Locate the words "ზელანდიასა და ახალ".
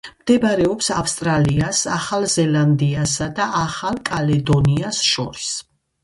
2.35-3.99